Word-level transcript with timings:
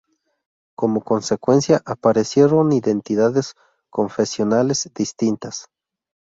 Como 0.75 1.03
consecuencia, 1.03 1.83
aparecieron 1.85 2.71
identidades 2.73 3.53
confesionales 3.91 4.89
distintas. 4.95 5.67